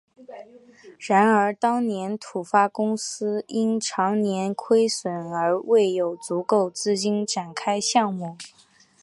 [0.97, 8.35] 然而当年土发公司因长年亏损而未有足够资金展开项目。